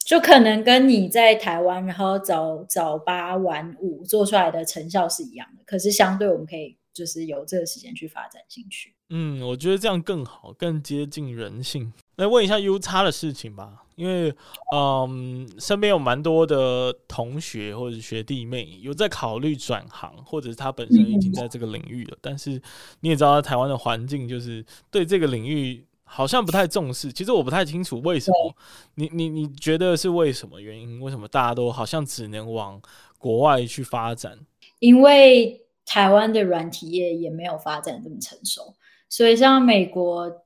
[0.06, 8.91] 就可能跟你在台湾然后早早八晚五做出来的成效是一样的，可是相对我们可以就是有这个时间去发展兴趣。
[9.14, 11.92] 嗯，我觉得这样更好，更接近人性。
[12.16, 14.34] 来问一下 U 叉的事情吧，因为
[14.74, 22.16] 嗯，身边有蛮多的同学或者学弟妹有在考虑转行，或者是他本身已经在这个领域了。
[22.22, 22.52] 但是
[23.00, 27.12] 你也知道，台湾的环境就是对这个领域好像不太重视。
[27.12, 28.54] 其实我不太清楚为什么。
[28.94, 31.02] 你你你觉得是为什么原因？
[31.02, 32.80] 为什么大家都好像只能往
[33.18, 34.38] 国外去发展？
[34.78, 38.74] 因为台湾的软体业也没有发展这么成熟。
[39.12, 40.42] 所以，像美国，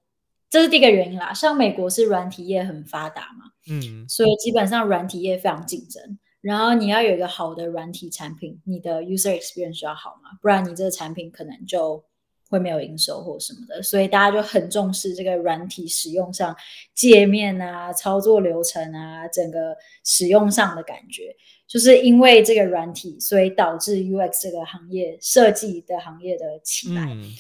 [0.51, 1.33] 这是第一个原因啦。
[1.33, 6.19] 像美国是软体业很发达嘛，嗯，所以基本上软体业非常竞争。
[6.41, 12.05] 然后你要有一个好的软体产品，你的 user experience 需要好嘛，不然你这个产品可能就
[12.49, 13.81] 会没有营收或什么的。
[13.85, 16.53] 所以大家就很重视这个软体使用上
[16.93, 21.33] 界面啊、操作流程啊、整个使用上的感觉。
[21.69, 27.13] 就是因为这个软体，所以导致 UX 这个行业设计的行业的起来。
[27.15, 27.33] 嗯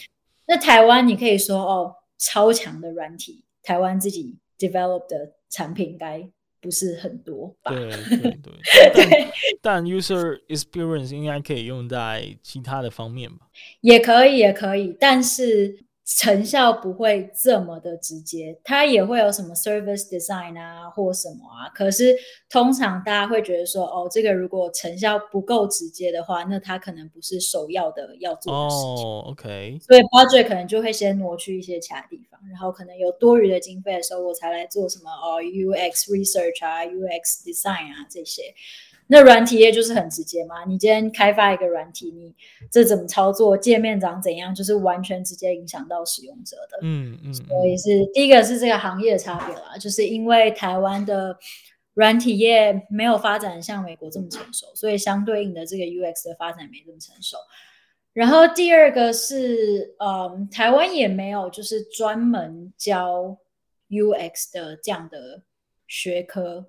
[0.46, 6.28] 那台湾你可以说哦，超强的软体，台湾自己 develop 的产品应该
[6.60, 7.70] 不是很多吧？
[7.70, 9.30] 对 对对，
[9.62, 13.46] 但，但 user experience 应该可以用在其他的方面吧？
[13.80, 21.68] 也可以，也可以，但是成效不会这么的直接，它也会有什么 service design 啊或什么啊。
[21.74, 22.16] 可是
[22.48, 29.04] 通常大家会觉得说，哦，这个如果成效不够直接的话，那它可能不是首要的要做的事情。
[29.04, 29.78] 哦，OK。
[29.80, 38.54] 所以 budget 可能就会先挪去一些其他地方，然后可能有多余的经费的时候，我才来做什么哦 UX research 啊，UX design 啊这些。
[39.08, 42.34] 那软体业就是很直接嘛，你今天开发一个软体，你
[42.70, 46.78] 这怎么操作，界面长怎样，就是完全直接影响到使用者的。
[46.82, 51.38] 嗯嗯，所以是第一个是这个行业的差别啦，就是因为台湾的
[51.94, 57.36] 软体业没有发展像美国这么成熟，所以相对应的这个 UX 的发展没这么成熟。
[58.12, 63.38] 然后第二个是，嗯，台湾也没有就是专门教
[63.88, 65.42] UX 的这样的
[65.86, 66.66] 学科。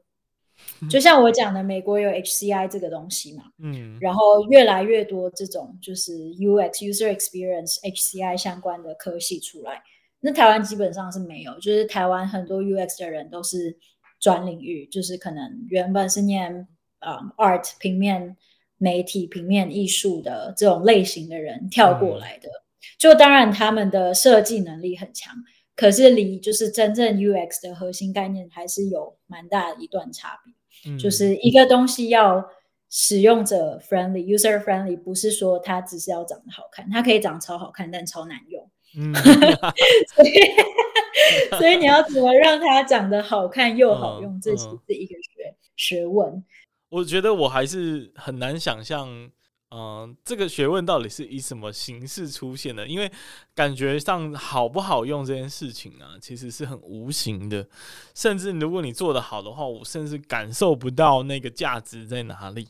[0.90, 9.82] 就像我讲的，美国有 HCI 这个东西嘛，嗯，然后越来越多这种就是 UX User Experience HCI 相关的科系出来，
[10.20, 13.76] 那台湾基本上是没有，就是台湾很多 UX 的人都是
[14.20, 16.68] 转领域，就是可能原本是念
[17.00, 18.36] 啊、um, Art 平面
[18.78, 22.62] 媒体平面艺术的这种类型的人跳过来的，嗯、
[23.00, 25.34] 就当然他们的设计能力很强。
[25.78, 32.44] 可是离就是真正 UX 的核心概念还是有蛮大的一段差别，嗯，就是一个东西要
[32.90, 38.70] 使用者 friendly、user friendly，不是说它只是要长得好看，它可以长得超好看，但超难用。
[38.98, 39.14] 嗯，
[40.16, 40.32] 所以
[41.60, 46.44] 所以你要怎么让它长得好看又好用，嗯，这是一个学学问。
[46.90, 49.30] 我觉得我还是很难想象。
[49.70, 52.88] 嗯，这个学问到底是以什么形式出现的？
[52.88, 53.12] 因为
[53.54, 57.68] 感觉上好不好用这件事情啊，其实是很无形的。
[58.16, 62.70] 甚至如果你做得好的话，我甚至感受不到那个价值在哪里。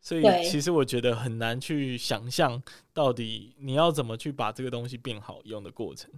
[0.00, 2.60] 所以，其实我觉得很难去想象
[2.92, 6.10] 到底你要怎么去把这个东西变好用的过程。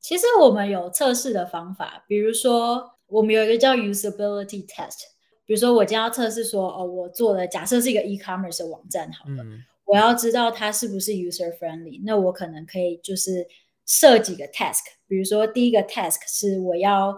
[0.00, 5.15] 其实我们有测试的方法，比如说我们有一个叫 usability test。
[5.46, 13.46] 比如说，我今天要测试说，哦，我做的假设是一个 e-commerce 的网站，好了，嗯，我要知道它是不是 user friendly，那我可能可以就是
[13.86, 14.80] 设几个 task。
[15.06, 17.16] 比如说，第一个 task 是我要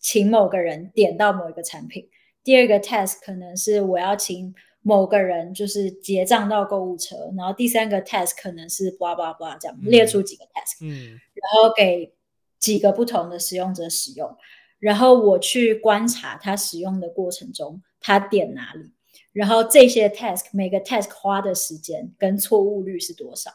[0.00, 2.08] 请某个人点到某一个产品，
[2.42, 12.14] 第二个 task 可能是我要请某个人就是结账到购物车，然后第三个 task 可能是 blah blah blah 这样列出几个 task，嗯，然后给
[12.58, 14.34] 几个不同的使用者使用。
[14.78, 18.92] 然后我去观察他使用的过程中，他点哪里，
[19.32, 23.50] 然后这些 task 每个 task 花的时间跟错误率是多少，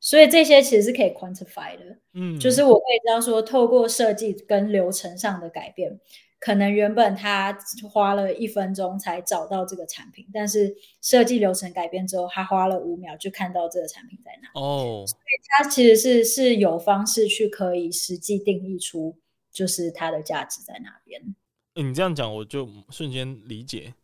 [0.00, 1.98] 所以这些其实是可以 quantify 的。
[2.12, 5.98] 嗯，就是我可以知道说，透过设计跟流程上的改变，
[6.38, 7.58] 可能原本他
[7.90, 14.60] 花了一分钟才找到这个产品，但是设计流程改变之后，他花了五秒就看到这个产品在哪。
[14.60, 19.16] 哦，所以他其实是是有方式去可以实际定义出。
[19.54, 21.34] 就是它的价值在哪边？
[21.76, 23.94] 你这样讲，我就瞬间理解，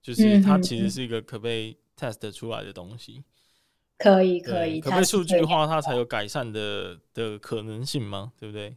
[0.00, 3.22] 就是它其实是一个可被 test 出来的东西。
[3.98, 8.32] 可以，可以，可被数据化，它才有改善的的可能性吗？
[8.38, 8.76] 对不对？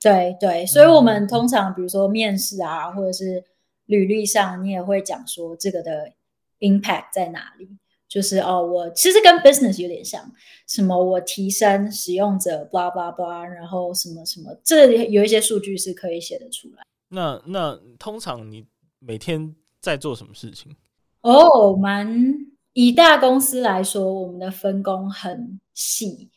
[0.00, 3.42] 对对，所以我们通常比如说面试啊，或者是
[3.86, 6.12] 履历上，你也会讲说这个的
[6.60, 7.68] impact 在哪里。
[8.08, 10.32] 就是哦，我其实跟 business 有点像，
[10.66, 16.82] 什么我提升使用者，blah blah blah，然后什么什么，这里有一些数据是可以写得出来。
[17.10, 18.66] 那那通常你
[18.98, 20.74] 每天在做什么事情？
[21.20, 22.34] 哦，蛮
[22.72, 26.30] 以大公司来说，我们的分工很细，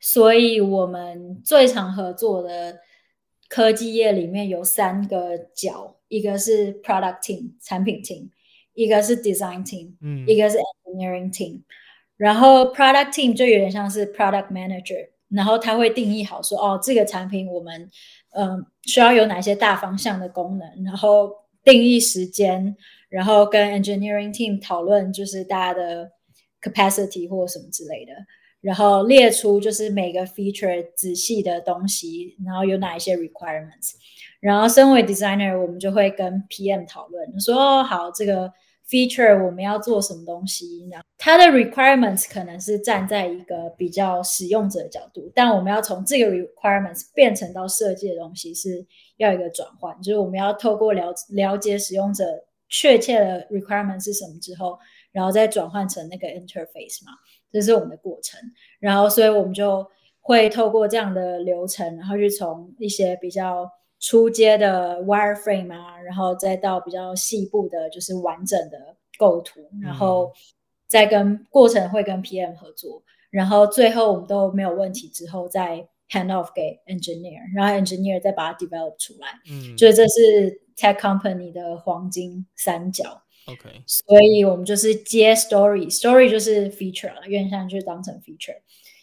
[0.00, 2.78] 所以我们最常合作的
[3.48, 8.28] 科技业里面有三个角，一个是 product team 产品 team。
[8.74, 11.62] 一个是 design team，嗯，一个是 engineering team，
[12.16, 17.90] 然后 product team 就有点像是 product manager，然后他会定义好说，哦，这个产品我们
[18.32, 21.30] 嗯、呃、需要有哪些大方向的功能，然后
[21.62, 22.76] 定义时间，
[23.08, 26.10] 然后跟 engineering team 讨论就是大家的
[26.60, 28.12] capacity 或什么之类的，
[28.60, 33.92] 然后列出就是每个 feature 仔细的东西，然后有哪一些 requirements，
[34.44, 38.52] 然后身为 designer 我们就会跟 PM 讨论，说好这个。
[38.86, 40.86] feature 我们要做什么东西？
[40.90, 48.86] 然后它的 requirements 可能是站在一个比较使用者的角度，但我们要从这个 requirements 变成到设计的东西是
[49.16, 52.26] 要一个转换，就是我们要透过了了解使用者
[52.68, 54.78] 确切的 requirements 是什么之后，
[55.12, 57.12] 然后再转换成那个 interface 嘛，
[57.50, 58.38] 这是我们的过程。
[58.80, 59.84] 然后所以我们就
[60.20, 63.66] 会透过这样的流程，然后去从一些比较。
[64.06, 70.30] 初阶的 wireframe 啊，然后再到比较细部的，就是完整的构图，然后
[70.86, 79.28] 再跟过程会跟 PM 合作，然后最后我们都没有问题之后，再 hand off 给 engineer，然后 engineer 再把它 develop 出来。
[79.50, 83.22] 嗯，所以这是 tech company 的黄金三角。
[83.46, 88.56] OK，所以我们就是接 story，story 就是 feature 了，有点像就是当成 feature，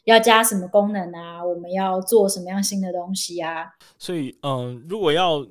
[0.06, 1.46] 要加什么功能啊？
[1.46, 3.72] 我们要做什么样新的东西啊？
[4.00, 5.46] 所以，嗯，如果要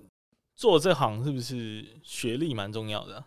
[0.57, 3.25] 做这行，是不是学历蛮重要的？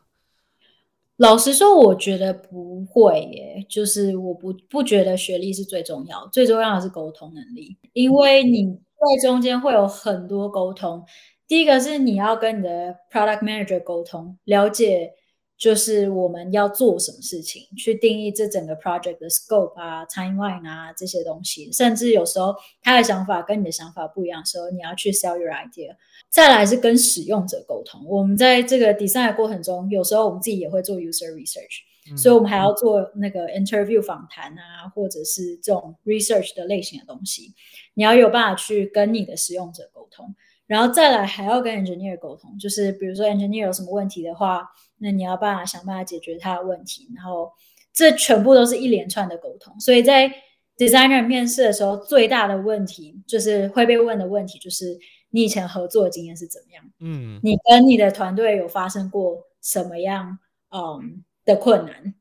[1.17, 11.05] 老实说，我觉得不会耶，就是我不不觉得学历是最重要，最重要的是沟通能力，因为你在中间会有很多沟通。
[11.47, 15.13] 第一个是你要跟你的 product manager 沟通，了解。
[15.57, 25.95] 就是我们要做什么事情，去定义这整个 project 的 scope 啊、timeline 啊这些东西，甚至有时候他的想法跟你的想法不一样的时候，你要去 sell your idea。
[26.29, 31.81] 再来是跟使用者沟通，我们在这个 design 的过程中，有时候我们自己也会做 user research，
[32.11, 37.53] 嗯，所以我们还要做那个 interview 访谈啊，或者是这种 research 的类型的东西，
[37.93, 40.33] 你要有办法去跟你的使用者沟通。
[40.73, 44.67] 然后再来还要跟 engineer 沟通，就是比如说 engineer 有什么问题的话，
[44.97, 47.07] 那你要办法想办法解决他的问题。
[47.15, 47.51] 然后
[47.93, 49.79] 这全部都是一连串的沟通。
[49.79, 50.33] 所以在
[50.75, 54.97] designer 面试的时候，最大的问题就是会被问的问题就是
[55.29, 56.83] 你以前合作的经验是怎么样？
[57.01, 60.39] 嗯，你跟你的团队有发生过什么样
[60.71, 62.15] 嗯的困难？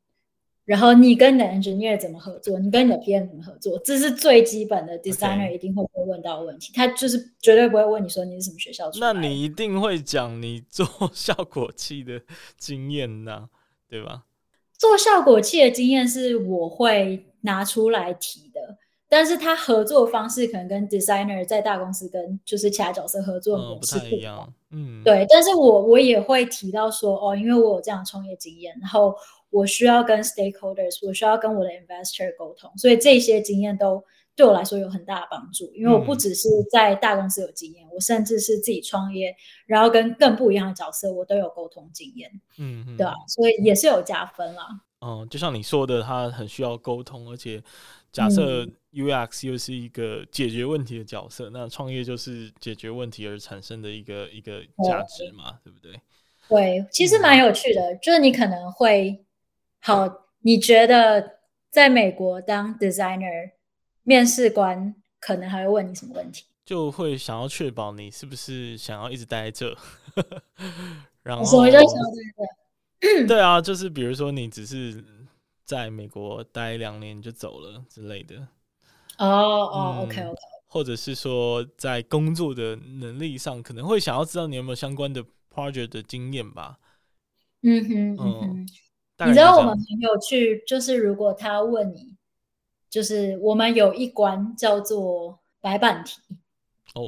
[0.65, 2.59] 然后你跟你的 engineer 怎么合作？
[2.59, 3.79] 你跟你的 PM 怎么合作？
[3.85, 6.73] 这是最基本的 designer 一定会被问到的问题。
[6.75, 9.15] 他就是绝对不会问你说你是什么学校出来的。
[9.15, 12.23] 那你一定会讲你做效果器的
[12.57, 13.49] 经验呐，
[13.89, 14.25] 对吧？
[14.79, 18.79] 做效果器的经验是我会拿出来提的，
[19.13, 24.55] 但是他合作方式可能跟 designer 在大公司跟就是其他角色合作模式不，嗯，不太一样。
[24.71, 25.27] 嗯，对。
[25.29, 29.15] 但是我我也会提到说哦，因为我有这样的创业经验，然后。
[29.53, 34.03] 我需要跟 stakeholders，我需要跟我的 investor 沟通，所以这些经验都
[34.35, 35.71] 对我来说有很大的帮助。
[35.75, 39.37] 因为我不只是在大公司有经验，嗯、我甚至是自己创业，
[39.67, 42.31] 然后跟更不一样的角色，我都有沟通经验。
[42.59, 44.69] 嗯，嗯，对啊，所以也是有加分啦。
[45.03, 47.63] 嗯，就像你说的，他很需要沟通，而且
[48.13, 56.01] 假设 UX 又是一个解决问题的角色，嗯、那创业就是解决问题而产生的一个一个价值嘛，对，对不对？
[56.49, 59.25] 对，其实蛮有趣的，嗯、就是你可能会。
[59.85, 60.09] 好，
[60.43, 61.39] 你觉得
[61.69, 63.51] 在美国当 designer，
[64.05, 66.45] 面试官可能还会问你什么问题？
[66.65, 69.77] 就会想要确保你是不是想要一直待在这。
[71.25, 72.62] 然后，什么叫想要待在这？
[73.27, 75.05] 对啊，就是比如说你只是
[75.65, 78.37] 在美国待两年就走了之类的。
[79.19, 80.41] 哦哦，OK OK。
[80.67, 85.23] 或者是说在工作的能力上，可能会想要知道你有没有相关的
[85.55, 86.79] project 的经验吧。
[87.63, 88.67] 嗯哼，嗯哼。
[89.27, 92.17] 你知道我们很有趣，就是如果他问你，
[92.91, 96.21] 就是我们有一关叫做白板题。
[96.95, 97.07] 哦，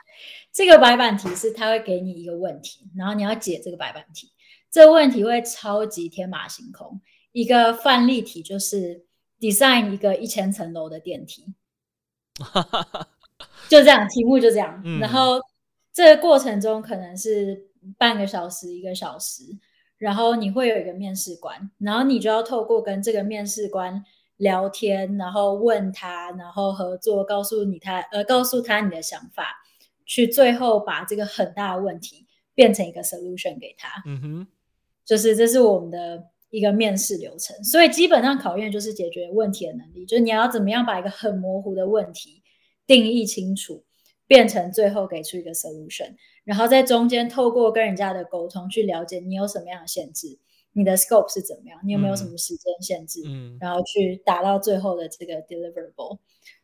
[0.52, 4.30] 这个白板题是他会给你一个问题，然后你要解这个白板题。
[4.74, 7.00] 这个问题会超级天马行空。
[7.30, 9.04] 一个范例题就是
[9.38, 11.54] design 一个一千层楼的电梯，
[13.70, 14.82] 就这样，题目就这样。
[14.84, 15.40] 嗯，然后
[15.92, 19.44] 这个过程中可能是半个小时，一个小时。
[19.96, 24.04] 然后你会有一个面试官，然后你就要透过跟这个面试官
[24.38, 29.62] 聊天，然后问他，然后合作，告诉你他，呃，告诉他你的想法，
[30.04, 34.02] 去最后把这个很大的问题变成一个 solution 给他。
[34.04, 34.46] 嗯哼，
[35.04, 42.42] 就是这是我们的一个面试流程，所以基本上考验就是解决问题的能力，就是你要怎么样把一个很模糊的问题
[42.86, 43.84] 定义清楚，
[44.26, 46.14] 变成最后给出一个 solution。
[46.44, 50.38] 然后在中间透过跟人家的沟通去了解你有什么样的限制，
[50.72, 56.18] 你的 scope 是怎么样，你有没有什么时间限制，嗯，然后去达到最后的这个 deliverable。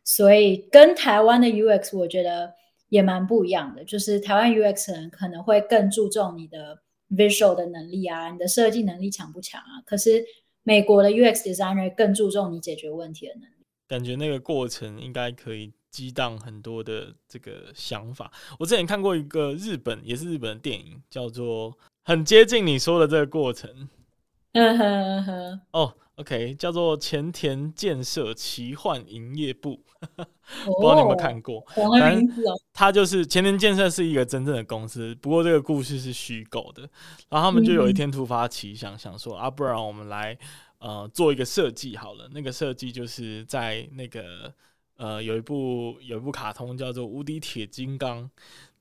[0.04, 2.52] 所以跟台湾的 UX 我觉得
[2.88, 6.78] 也蛮不一样的，就是台湾 UX 人可能会更注重你的
[7.10, 9.82] visual 的能力啊，你的设计能力强不强啊？
[9.84, 10.24] 可是
[10.62, 13.64] 美国的 UX designer 更注重你解决问题的能力。
[13.88, 15.72] 感觉那个过程应该可以。
[15.90, 18.30] 激荡很多的这个想法。
[18.60, 23.88] 我之前看过一个日本，也是日本的电影，叫做很接近你说的这个过程。
[24.52, 25.60] 嗯哼嗯哼。
[25.72, 29.80] 哦，OK，叫做前田建设奇幻营业部，
[30.64, 31.64] 不知道你有没有看过？
[31.98, 32.28] 反正
[32.72, 36.82] 他就是前田建设是一个真正的公司，不过这个故事是虚构的。
[37.28, 40.36] 然后他们就有一天突发奇想，想说啊，不然我们来
[40.78, 42.28] 呃做一个设计好了。
[42.32, 44.52] 那个设计就是在那个。
[44.96, 48.22] 呃，有一部有一部卡通叫做《无敌铁金刚》，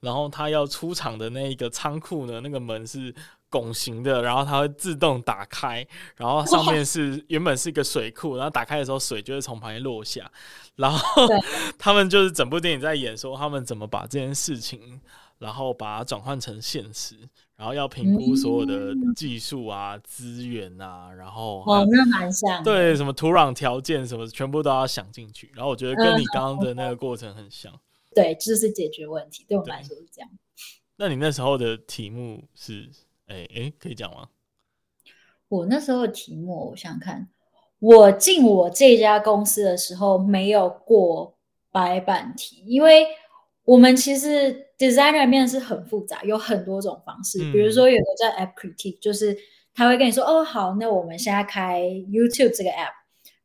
[0.01, 3.15] 然后他要出场的那一个仓库呢，那个门是
[3.49, 5.85] 拱形的，然后它会自动打开，
[6.15, 10.31] 然后上面是原本是一个水库，然后打开的时候水就会从旁边落下，
[10.75, 11.27] 然后
[11.77, 15.01] 他们就是整部电影在演说他们怎么把这件事情，
[15.39, 17.15] 然后把它转换成现实，
[17.55, 27.73] 然后要评估所有的技术啊、资源啊，然后哦，那蛮像对什么土壤条件什么全部都要想进去，然后我觉得跟你刚刚的那个过程很像，
[28.13, 30.29] 对，就是解决问题，对我们来说是这样。
[30.97, 32.89] 那你那时候的题目是？
[33.29, 34.27] 哎哎，可以讲吗？
[35.47, 37.29] 我那时候的题目，我想想看，
[37.79, 41.35] 我进我这家公司的时候没有过
[41.71, 43.07] 白板题，因为
[43.63, 47.39] 我们其实 designer 面试很复杂，有很多种方式。
[47.41, 49.37] 嗯、比如说有个叫 app critique，就是
[49.73, 52.93] 他会跟你说，哦，好，那我们现在开 YouTube 这个 app。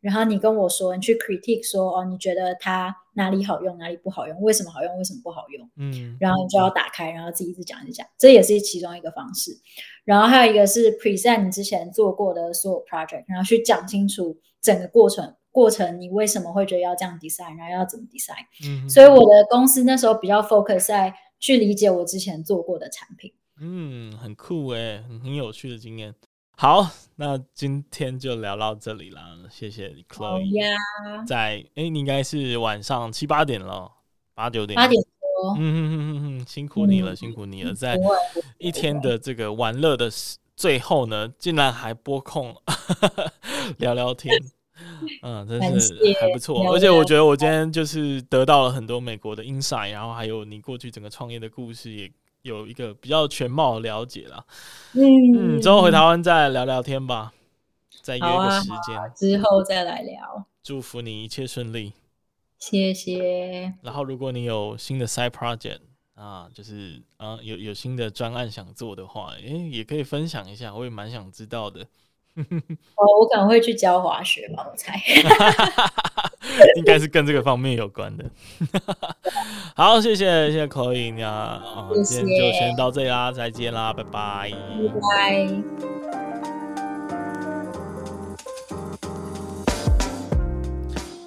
[0.01, 5.71] 然后你跟我说，你去 critique 说哦，你觉得它哪里好用，哪里不好用，为什么好用，为什么不好用？
[5.77, 9.57] 嗯，然后你就要打开，然后自己一直讲一直讲，这也是其中一个方式。
[10.05, 18.45] 然后还有一个是 present 你之前做过的所有 project，然后去讲清楚整个过程，过程你为什么会觉得要这样 design，然后要怎么 design。
[18.69, 23.33] 嗯，所以我的公司那时候比较 focus 在去理解我之前做过的产品。
[23.61, 26.15] 嗯，很酷诶，很有趣的经验。
[26.57, 29.23] 好，那今天就聊到这里啦。
[29.51, 30.45] 谢谢 Chloe。
[31.27, 33.91] 在哎、欸，你应该是晚上七八点了，
[34.35, 34.77] 八九点。
[34.77, 35.57] 八点多。
[35.57, 37.75] 嗯嗯嗯嗯嗯，辛苦你了，嗯、辛苦你了。
[37.75, 37.99] 在
[38.59, 40.09] 一天的这个玩乐的
[40.55, 42.55] 最后呢，竟然还拨空
[43.79, 44.33] 聊聊天。
[45.23, 46.73] 嗯，真是还不错。
[46.73, 52.13] 而且我觉得我今天就是得到了很多美国的 insight，然后还有你过去整个创业的故事也。
[52.45, 54.45] 有一个比较全貌的了解了，
[54.93, 57.33] 嗯，嗯，之后回台湾再聊聊天吧，
[58.03, 60.45] 再约个时间，啊，之后再来聊。
[60.63, 61.95] 祝福你一切顺利，
[62.59, 63.73] 谢谢。
[63.81, 65.79] 然后，如果你有新的 side project
[66.15, 71.87] 啊，就是啊，有有新的专案想做的话，诶、欸，也可以分享一下，我也蛮想知道的。
[72.97, 75.01] 哦，我可能会去教滑雪吧，我猜。
[76.77, 78.25] 应该是跟这个方面有关的。
[79.75, 81.63] 好，谢谢谢谢 Chloe 啊，
[82.05, 85.49] 今天就先到这里啦，再见啦，拜拜，拜
[86.11, 86.24] 拜。